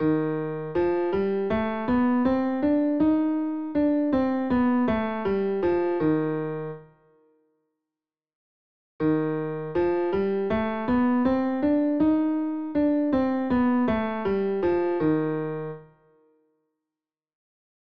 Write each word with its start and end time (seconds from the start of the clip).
you. 0.00 0.35